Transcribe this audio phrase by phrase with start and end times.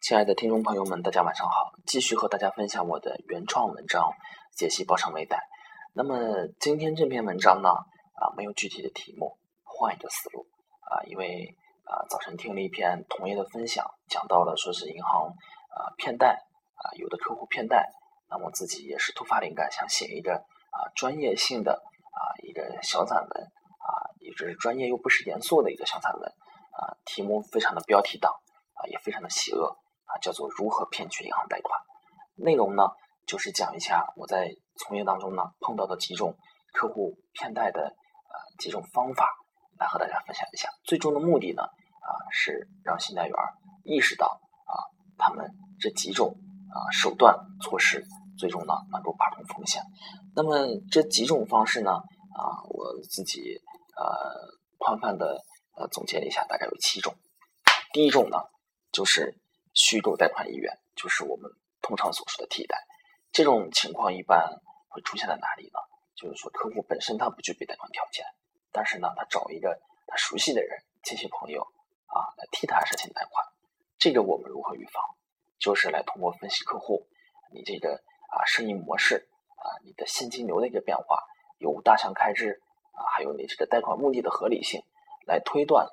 [0.00, 1.72] 亲爱的听众朋友们，大家晚上好！
[1.84, 4.04] 继续和大家分享我的原创文章
[4.56, 5.36] 《解析包场微贷》。
[5.92, 10.46] 那么今天这篇文章呢，啊，没有具体的题目，换一个思路
[10.80, 11.52] 啊，因为
[11.84, 16.46] 啊，早晨听了一篇同业的分享，讲到了说是银行啊骗贷
[16.76, 17.90] 啊，有的客户骗贷，
[18.30, 20.36] 那么自己也是突发灵感，想写一个
[20.70, 23.90] 啊专业性的啊一个小散文啊，
[24.20, 26.32] 也就是专业又不是严肃的一个小散文
[26.70, 28.32] 啊，题目非常的标题党
[28.74, 29.76] 啊，也非常的邪恶。
[30.08, 31.78] 啊，叫做如何骗取银行贷款。
[32.34, 32.84] 内容呢，
[33.26, 36.36] 就是讲一下我在从业当中呢碰到的几种
[36.72, 39.28] 客户骗贷的呃几种方法，
[39.76, 40.68] 来和大家分享一下。
[40.84, 43.34] 最终的目的呢，啊是让信贷员
[43.82, 44.74] 意识到啊
[45.18, 45.50] 他们
[45.80, 46.32] 这几种
[46.70, 48.04] 啊手段措施，
[48.38, 49.82] 最终呢能够把控风险。
[50.36, 53.60] 那么这几种方式呢，啊我自己
[53.96, 54.06] 呃
[54.78, 55.42] 宽泛的
[55.76, 57.12] 呃总结了一下，大概有七种。
[57.92, 58.38] 第一种呢，
[58.92, 59.36] 就是。
[59.78, 61.48] 虚构贷款意愿就是我们
[61.80, 62.84] 通常所说的替代，
[63.30, 65.78] 这种情况一般会出现在哪里呢？
[66.16, 68.26] 就是说客户本身他不具备贷款条件，
[68.72, 71.62] 但是呢他找一个他熟悉的人、亲戚朋友
[72.06, 73.46] 啊来替他申请贷款。
[73.98, 75.00] 这个我们如何预防？
[75.60, 77.06] 就是来通过分析客户
[77.52, 81.22] 你这个啊生意模式啊你的现金流的一个变化，
[81.58, 82.60] 有无大项开支
[82.90, 84.82] 啊，还有你这个贷款目的的合理性，
[85.24, 85.88] 来推断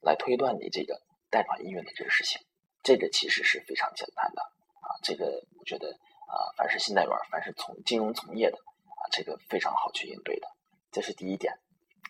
[0.00, 2.40] 来推断你这个贷款意愿的真实性。
[2.88, 4.40] 这个其实是非常简单的
[4.80, 5.90] 啊，这个我觉得
[6.26, 10.48] 啊，凡是信贷员，凡是从金融从业的啊，这个非常好去应对的。
[10.90, 11.52] 这是第一点，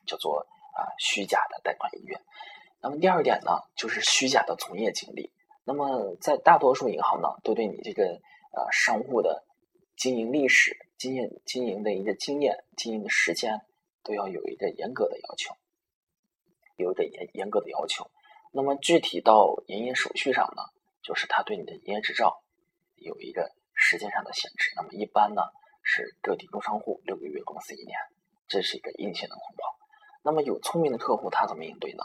[0.06, 2.20] 叫做啊虚假的贷款意愿。
[2.80, 5.32] 那么第二点呢，就是虚假的从业经历。
[5.64, 8.04] 那么在大多数银行呢，都对你这个
[8.52, 9.44] 呃商户的
[9.96, 13.60] 经营历史、经验、经营的一个经验、经营的时间，
[14.04, 15.56] 都要有一个严格的要求，
[16.76, 18.08] 有一个严严格的要求。
[18.50, 20.62] 那么具体到营业手续上呢，
[21.02, 22.42] 就是他对你的营业执照
[22.96, 24.72] 有一个时间上的限制。
[24.74, 25.42] 那么一般呢
[25.82, 27.98] 是个体工商户六个月，公司一年，
[28.48, 29.74] 这是一个硬性的框框。
[30.22, 32.02] 那么有聪明的客户他怎么应对呢？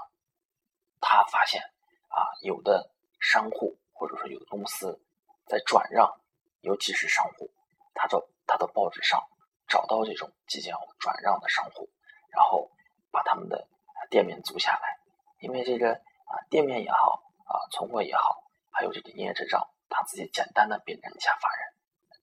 [0.99, 1.61] 他发现
[2.09, 5.01] 啊，有的商户或者说有的公司
[5.47, 6.13] 在转让，
[6.59, 7.49] 尤其是商户，
[7.93, 9.23] 他到他的报纸上
[9.67, 11.89] 找到这种即将转让的商户，
[12.29, 12.69] 然后
[13.11, 13.67] 把他们的
[14.09, 14.99] 店面租下来，
[15.39, 16.01] 因为这个。
[16.49, 21.73] 店面也好，啊，存货也好，还有这个营业执照，他自己简单的辨认一下法人，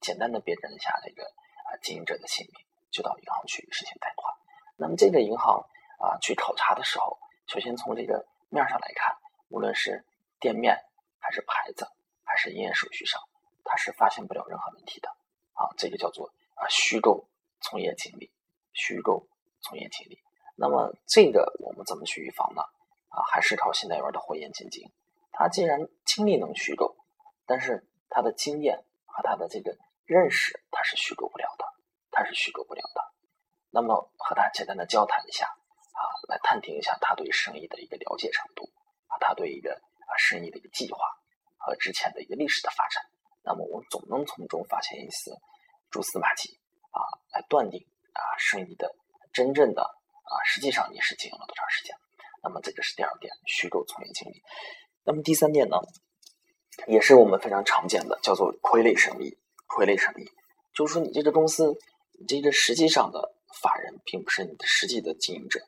[0.01, 4.35] 简单的辨认一下这个啊经营者的姓名，就到银行去申请贷款。
[4.77, 5.61] 那么这个银行
[5.99, 9.17] 啊去考察的时候，首先从这个面上来看，
[9.49, 10.05] 无论是
[10.39, 10.77] 店面
[11.19, 11.87] 还是牌子，
[12.25, 13.21] 还是营业手续上，
[13.65, 15.09] 他是发现不了任何问题的。
[15.53, 17.29] 啊，这个叫做啊虚构
[17.61, 18.31] 从业经历，
[18.73, 19.27] 虚构
[19.61, 20.19] 从业经历。
[20.57, 22.63] 那么这个我们怎么去预防呢？
[23.11, 24.91] 啊，还是靠信贷员的火眼金睛。
[25.33, 26.97] 他既然经历能虚构，
[27.47, 31.65] 但是他的经验和他的这个认识，他是虚构不了的，
[32.11, 33.13] 他是虚构不了的。
[33.71, 38.69] 那么和他简单的交谈一下，啊，来探听一下他对生意的一个了解程度，
[39.07, 40.99] 啊，他对一个啊生意的一个计划
[41.57, 43.03] 和之前的一个历史的发展，
[43.43, 45.31] 那么我们总能从中发现一丝
[45.91, 46.59] 蛛丝马迹，
[46.91, 47.01] 啊，
[47.33, 48.95] 来断定啊生意的
[49.33, 51.97] 真正的啊实际上你是经营了多长时间。
[52.43, 54.43] 那么这个是第二点，虚构从业经历。
[55.05, 55.77] 那么第三点呢，
[56.87, 59.39] 也是我们非常常见的，叫做傀儡生意。
[59.69, 60.29] 傀儡生意
[60.75, 61.77] 就是说，你这个公司，
[62.19, 65.61] 你这个实际上的法人并不是你的实际的经营者。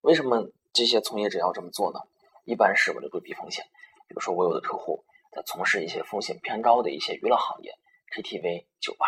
[0.00, 2.00] 为什么这些从业者要这么做呢？
[2.44, 3.64] 一般是为了规避风险。
[4.08, 7.72] 比如说，我有的客户在从事一些风险偏高的一些娱乐行业
[8.14, 9.06] ，KTV、酒吧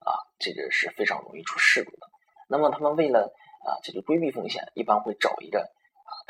[0.00, 2.08] 啊，这个是非常容易出事故的。
[2.48, 3.32] 那么他们为了
[3.64, 5.70] 啊这个规避风险，一般会找一个。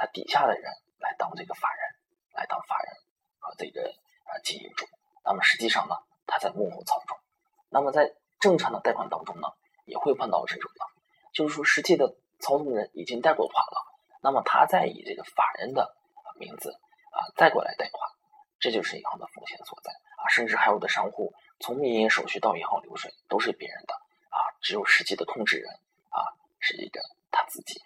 [0.02, 0.64] 他底下的人
[0.98, 1.80] 来当这个法人，
[2.34, 2.92] 来当法人
[3.38, 3.88] 和这个
[4.24, 4.84] 啊经营主。
[5.24, 5.94] 那么实际上呢，
[6.26, 7.16] 他在幕后操纵。
[7.70, 9.46] 那么在正常的贷款当中呢，
[9.84, 10.80] 也会碰到这种的，
[11.32, 13.78] 就是说实际的操纵人已经贷过款了，
[14.24, 15.94] 那么他再以这个法人的
[16.34, 16.72] 名字
[17.12, 18.10] 啊再过来贷款，
[18.58, 20.26] 这就是银行的风险所在啊。
[20.30, 23.94] 甚至还有的商户从营手续到银行流水都是别人的
[24.30, 25.70] 啊，只有实际的控制人
[26.08, 27.00] 啊是一个
[27.30, 27.80] 他自己。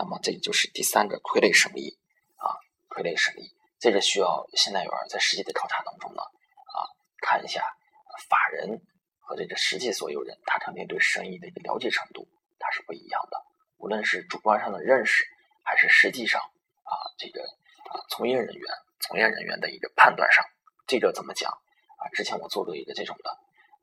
[0.00, 1.98] 那么这就是第三个傀儡生意
[2.36, 2.56] 啊，
[2.88, 6.88] 傀儡生意，这个需要信贷员在实际的考察当中呢啊，
[7.20, 7.60] 看一下
[8.26, 8.80] 法人
[9.18, 12.26] 和这个实际所有人，他肯定对生意的一个了解程度，
[12.58, 13.44] 它是不一样的。
[13.76, 15.22] 无论是主观上的认识，
[15.62, 17.42] 还是实际上啊这个
[17.92, 20.42] 啊从业人员从业人员的一个判断上，
[20.86, 22.08] 这个怎么讲啊？
[22.14, 23.30] 之前我做过一个这种的，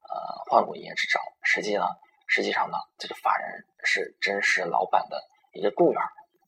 [0.09, 1.85] 呃，换过营业执照，实际呢，
[2.25, 5.23] 实际上呢，这个法人是真实老板的。
[5.57, 6.01] 一个雇员，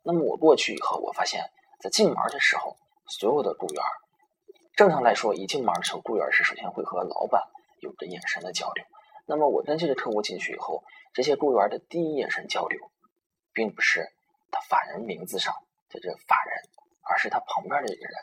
[0.03, 1.44] 那么我过去以后，我发现，
[1.81, 2.77] 在进门的时候，
[3.07, 3.83] 所有的雇员
[4.75, 7.44] 正常来说，一进门的时候，雇员是首先会和老板
[7.79, 8.85] 有着眼神的交流。
[9.25, 10.83] 那么我跟这个客户进去以后，
[11.13, 12.79] 这些雇员的第一眼神交流，
[13.51, 14.07] 并不是
[14.51, 15.53] 他法人名字上
[15.89, 16.63] 的这法人，
[17.03, 18.13] 而是他旁边的一个人。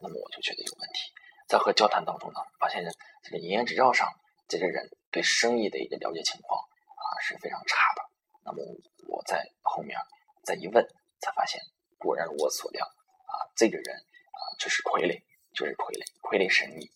[0.00, 1.10] 那么我就觉得有问题。
[1.48, 2.84] 在和交谈当中呢，发现
[3.22, 4.08] 这个营业执照上
[4.48, 8.02] 这个人对生意的一个了解情况啊是非常差的。
[8.44, 8.62] 那么
[9.08, 9.98] 我在后面
[10.44, 10.86] 再一问，
[11.20, 11.60] 才发现
[11.98, 15.22] 果然如我所料啊，这个人啊就是傀儡，
[15.54, 16.90] 就是傀儡，傀儡生意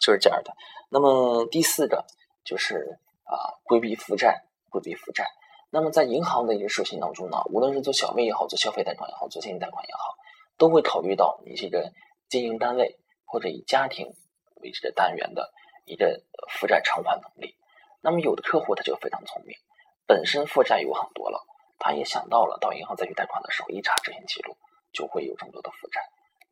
[0.00, 0.54] 就是这样的。
[0.90, 2.04] 那么第四个
[2.44, 5.26] 就是啊规避负债，规避负债。
[5.70, 10.14] 那么在银行的一个授信当中呢，无论是做小微也好，做消费贷款也好，做现金贷款也好，
[10.56, 11.92] 都会考虑到你这个
[12.28, 12.98] 经营单位。
[13.28, 14.06] 或者以家庭
[14.62, 15.52] 为这个单元的
[15.84, 17.56] 一个负债偿还能力，
[18.00, 19.56] 那么有的客户他就非常聪明，
[20.06, 21.44] 本身负债有很多了，
[21.78, 24.56] 他也想到了到银行再去贷款的时候，一查执行记录
[24.92, 26.00] 就会有这么多的负债，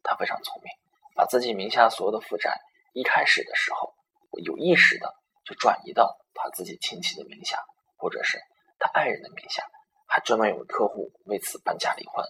[0.03, 0.71] 他非常聪明，
[1.15, 2.61] 把自己名下所有的负债
[2.93, 3.95] 一开始的时候
[4.45, 7.59] 有意识的就转移到他自己亲戚的名下，
[7.97, 8.41] 或者是
[8.79, 9.63] 他爱人的名下，
[10.07, 12.25] 还专门有客户为此搬家离婚，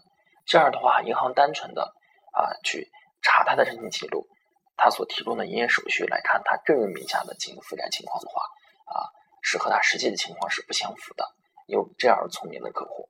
[0.47, 1.95] 这样的话，银行单纯的
[2.33, 2.91] 啊去
[3.23, 4.29] 查他的征信记录。
[4.77, 8.43] 他所提供的营业手续来看，他个人名下的经营负债情况的话，
[8.87, 9.07] 啊，
[9.41, 11.25] 是和他实际的情况是不相符的。
[11.67, 13.09] 有这样聪明的客户，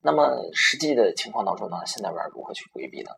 [0.00, 3.10] 那么实际的情况当中呢，现在边如何去规避呢？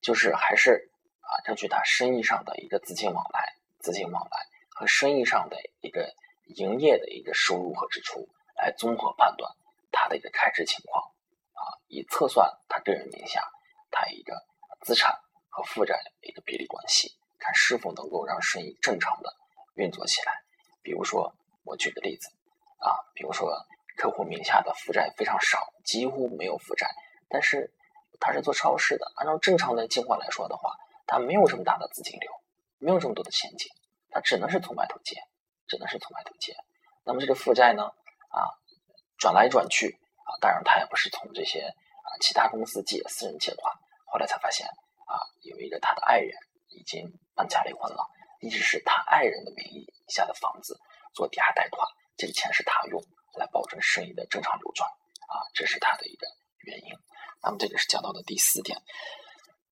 [0.00, 0.90] 就是还是
[1.20, 6.12] 啊，根据他生意上的一个资金往来、资金往来和生意上的一个
[6.46, 9.50] 营业的一个收入和支出来综合判断
[9.90, 11.02] 他的一个开支情况，
[11.52, 13.42] 啊，以测算他个人名下
[13.90, 14.34] 他一个
[14.84, 15.18] 资产。
[15.54, 19.36] 和负债的一个比例关系，看是否能够让生意正常的
[19.74, 20.32] 运作起来。
[20.80, 21.30] 比如说，
[21.62, 22.30] 我举个例子
[22.82, 23.56] 啊，比如说
[23.96, 26.90] 客户名下的负债非常少，几乎没有负债，
[27.28, 27.72] 但是
[28.20, 30.76] 他是做超市的，按照正常的情况来说的话，
[31.06, 32.30] 他没有这么大的资金流，
[32.78, 33.70] 没有这么多的现金，
[34.10, 35.16] 他只能是从外头借，
[35.66, 36.54] 只能是从外头借。
[37.04, 37.84] 那么这个负债呢，
[38.30, 38.50] 啊，
[39.16, 43.74] 转来转去啊，当然他也不是从这些啊其他公司借，私人借款，
[44.06, 44.66] 后来才发现。
[45.04, 46.32] 啊，有一个他的爱人
[46.68, 48.02] 已经搬家离婚了，
[48.40, 50.80] 一直是他爱人的名义下的房子
[51.12, 51.86] 做抵押贷款，
[52.16, 53.02] 这个钱是他用
[53.38, 56.26] 来保证生意的正常流转啊，这是他的一个
[56.60, 56.92] 原因。
[57.42, 58.78] 那么这个是讲到的第四点。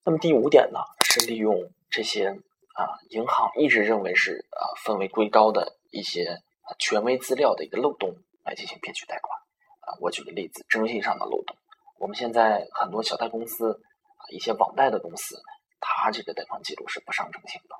[0.04, 2.28] 那么第五点呢，是利用这些
[2.74, 6.38] 啊银行一直认为是啊分为归高的一些
[6.78, 8.14] 权威资料的一个漏洞
[8.44, 9.38] 来进行骗取贷款
[9.80, 9.98] 啊。
[10.00, 11.56] 我举个例子，征信上的漏洞，
[11.98, 14.22] 我们现在很多小贷公司啊。
[14.30, 15.42] 一些网贷的公司，
[15.80, 17.74] 它这个贷款记录是不上征信的。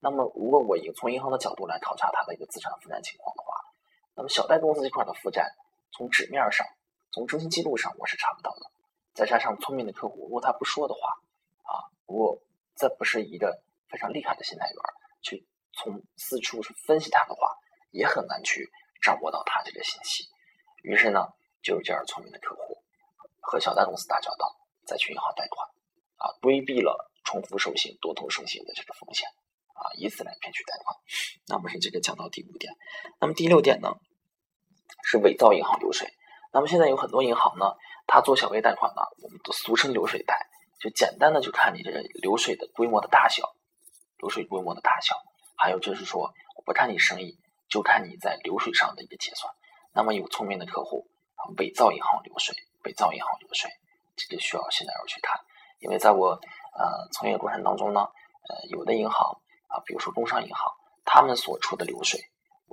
[0.00, 3.52] 那么，如果我以从银行的角度来考察它的一个资产负债情况的话，
[4.18, 5.48] 那么小贷公司这块的负债，
[5.92, 6.66] 从纸面上、
[7.12, 8.68] 从征信记录上我是查不到的。
[9.14, 11.10] 再加上聪明的客户，如果他不说的话，
[11.62, 12.36] 啊，如果
[12.74, 14.76] 再不是一个非常厉害的信贷员
[15.22, 17.46] 去从四处去分析它的话，
[17.92, 18.68] 也很难去
[19.00, 20.28] 掌握到他这个信息。
[20.82, 21.28] 于是呢，
[21.62, 22.82] 就有这样聪明的客户
[23.40, 24.52] 和小贷公司打交道，
[24.84, 25.64] 再去银行贷款。
[26.16, 29.28] 啊，规避了重复授信、多头授信的这个风险，
[29.74, 30.96] 啊，以此来骗取贷款。
[31.46, 32.74] 那么是这个讲到第五点。
[33.20, 33.94] 那么第六点呢，
[35.04, 36.08] 是伪造银行流水。
[36.52, 37.74] 那么现在有很多银行呢，
[38.06, 40.48] 它做小微贷款呢，我们都俗称流水贷，
[40.80, 43.54] 就简单的就看你这个流水的规模的大小，
[44.18, 45.14] 流水规模的大小，
[45.56, 49.52] 还有就是说，我不看你生意，就看你在流水上的一个结算。
[49.92, 52.54] 那么有聪明的客户啊，伪造银行流水，
[52.84, 53.70] 伪造银行流水，
[54.16, 55.40] 这个需要现在要去看。
[55.80, 58.00] 因为在我呃从业过程当中呢，
[58.48, 60.72] 呃有的银行啊，比如说工商银行，
[61.04, 62.20] 他们所出的流水，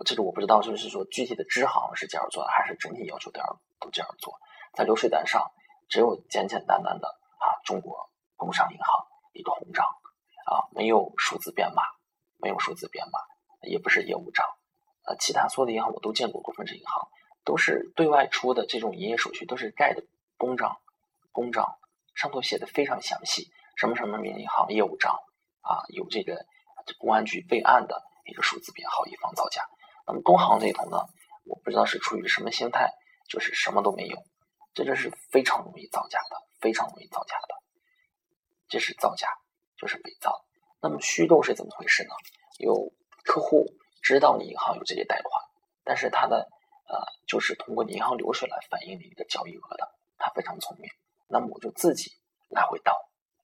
[0.03, 4.39] 这个我不知道，就是说具体的支行是这样做的，还是整体要求都要都这样做。
[4.73, 5.51] 在流水单上，
[5.87, 9.85] 只有简简单单的啊中国工商银行一个红章
[10.45, 11.83] 啊，没有数字编码，
[12.37, 13.19] 没有数字编码，
[13.61, 14.45] 也不是业务章。
[15.05, 17.07] 呃，其他所有的银行我都见过，股份制银行
[17.45, 20.03] 都是对外出的这种营业手续都是盖的
[20.37, 20.77] 公章，
[21.31, 21.77] 公章。
[22.15, 25.13] 上头写的非常详细，什么什么民营银行业务章
[25.59, 26.45] 啊，有这个
[26.97, 29.67] 公安局备案的一个数字编号，以防造假。
[30.07, 30.97] 那么工行这一头呢，
[31.45, 32.91] 我不知道是出于什么心态，
[33.27, 34.17] 就是什么都没有，
[34.73, 37.55] 这就是非常容易造假的，非常容易造假的。
[38.67, 39.27] 这是造假，
[39.77, 40.45] 就是伪造。
[40.81, 42.09] 那么虚构是怎么回事呢？
[42.59, 42.93] 有
[43.23, 43.65] 客户
[44.03, 45.43] 知道你银行有这些贷款，
[45.83, 46.47] 但是他的
[46.87, 46.97] 呃，
[47.27, 50.89] 就是通过你银行流水来反映你的交易额的，他非常聪明。
[51.27, 52.11] 那么我就自己
[52.49, 52.93] 来回倒，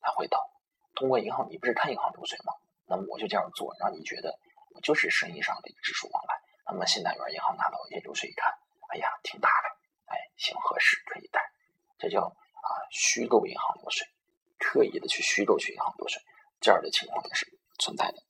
[0.02, 0.38] 来回倒，
[0.94, 2.54] 通过银行，你不是看银行流水吗？
[2.86, 4.38] 那么我就这样做，让你觉得
[4.76, 6.36] 我就是生意上的一个指数往来。
[6.72, 8.52] 那么信贷员银行拿到一些流水一看，
[8.90, 9.68] 哎呀，挺大的，
[10.06, 11.42] 哎，行合适，可以贷。
[12.00, 14.08] 这叫啊虚构银行流水，
[14.58, 16.22] 刻意的去虚构去银行流水，
[16.62, 17.46] 这样的情况也是
[17.78, 18.24] 存在的。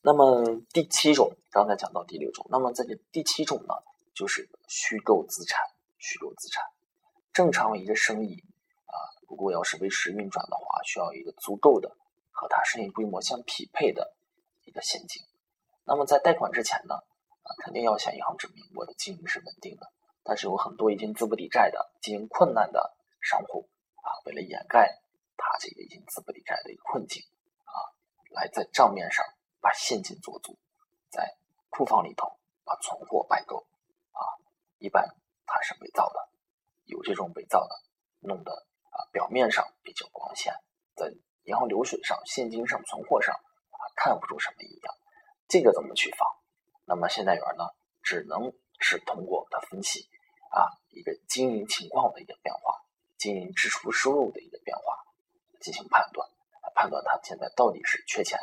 [0.00, 3.74] 那么第七种，刚才讲到第六种，那么在这第七种呢，
[4.14, 5.60] 就是虚构资产。
[6.00, 6.64] 虚构资产，
[7.32, 8.44] 正常一个生意
[8.86, 8.94] 啊，
[9.28, 11.88] 如果要是维持运转的话，需要一个足够的
[12.30, 14.14] 和它生意规模相匹配的
[14.62, 15.20] 一个现金。
[15.88, 19.90] 那么在贷款之前呢，啊，肯定要向银行证明我的经营是稳定的。
[20.22, 23.70] 但是有很多已经资不抵债的、经营困难的商户
[24.04, 25.00] 啊，为了掩盖
[25.38, 27.22] 他这个已经资不抵债的一个困境
[27.64, 27.80] 啊，
[28.34, 29.24] 来在账面上
[29.62, 30.58] 把现金做足，
[31.08, 31.38] 在
[31.70, 33.66] 库房里头把存货摆够
[34.12, 34.20] 啊，
[34.76, 35.08] 一般
[35.46, 36.28] 它是伪造的，
[36.84, 37.74] 有这种伪造的，
[38.20, 38.52] 弄得
[38.90, 40.52] 啊表面上比较光鲜，
[40.94, 41.10] 在
[41.44, 44.77] 银行流水上、现金上、存货上啊看不出什么异，
[45.48, 46.28] 这个怎么去防？
[46.84, 47.64] 那么现代员呢，
[48.02, 50.08] 只能是通过的分析。
[50.50, 52.74] 啊，一个经营情况的一个变化，
[53.18, 54.96] 经营支出收入的一个变化，
[55.60, 56.26] 进行判断，
[56.74, 58.38] 判断他现在到底是缺钱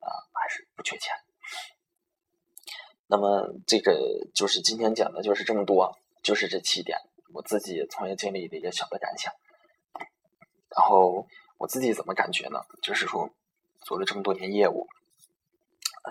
[0.00, 1.14] 啊，还是不缺钱。
[3.06, 6.98] 那么这个就是今天讲的就是这么多，就是这七点，
[7.32, 9.32] 我自己从业经历的一个小的感想。
[10.68, 12.60] 然后我自己怎么感觉呢？
[12.82, 13.30] 就是说
[13.86, 14.86] 做了这么多年业务，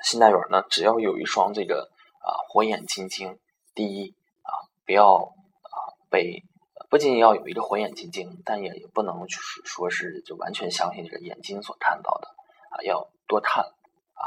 [0.03, 3.39] 信贷员呢，只要有一双这个啊火眼金睛，
[3.73, 4.51] 第一啊。
[4.85, 5.77] 不要啊，
[6.11, 6.43] 被
[6.91, 12.27] 不仅要有一个火眼金睛，但也也不能就是说是就完全相信这个眼睛所看到的
[12.69, 14.23] 啊，要多看啊，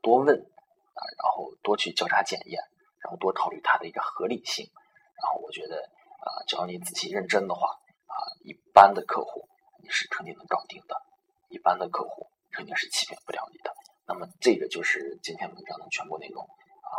[0.00, 2.62] 多问啊，然后多去交叉检验，
[3.00, 4.70] 然后多考虑它的一个合理性。
[5.16, 7.66] 然后我觉得啊，只要你仔细认真的话
[8.06, 9.48] 啊，一般的客户
[9.82, 11.02] 你是肯定能搞定的，
[11.48, 13.74] 一般的客户肯定是欺骗不了你的。
[14.06, 16.94] 那么这个就是今天文章的全部内容啊，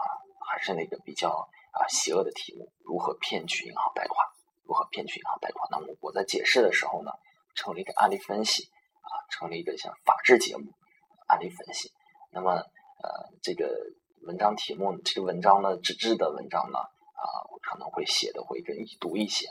[0.45, 1.49] 还是那个比较。
[1.69, 4.27] 啊，邪恶的题目，如何骗取银行贷款？
[4.63, 5.69] 如何骗取银行贷款？
[5.69, 7.11] 那么我在解释的时候呢，
[7.53, 8.63] 成了一个案例分析，
[9.01, 10.73] 啊，成了一个像法制节目
[11.27, 11.91] 案例分析。
[12.31, 13.77] 那么，呃，这个
[14.23, 19.45] 文章题目，这个文章呢，纸质的文章呢，啊，我可能会写的会更易读一些，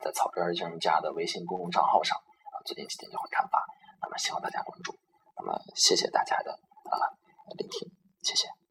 [0.00, 3.58] 在草根儿金融家的微信公众账号上，啊，最近几天就会刊发。
[4.00, 4.96] 那么，希望大家关注。
[5.36, 6.60] 那么，谢谢大家的
[6.92, 7.16] 啊
[7.58, 7.90] 聆听，
[8.22, 8.61] 谢谢。